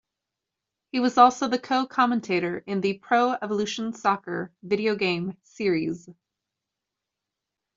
He 0.91 0.99
was 0.99 1.19
also 1.19 1.47
the 1.47 1.59
co-commentator 1.59 2.63
in 2.65 2.81
the 2.81 2.95
"Pro 2.97 3.33
Evolution 3.33 3.93
Soccer" 3.93 4.51
video 4.63 4.95
game 4.95 5.37
series. 5.43 6.09